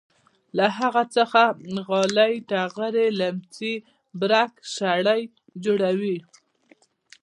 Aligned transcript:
له 0.57 0.65
هغو 0.77 1.03
څخه 1.17 1.41
غالۍ 1.87 2.33
ټغرې 2.49 3.07
لیمڅي 3.19 3.73
برک 4.19 4.51
شړۍ 4.73 5.21
جوړوي. 5.63 6.17